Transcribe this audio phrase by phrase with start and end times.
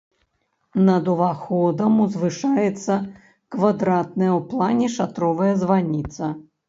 [0.87, 2.93] Над уваходам узвышаецца
[3.57, 6.33] квадратная ў плане шатровая званіца.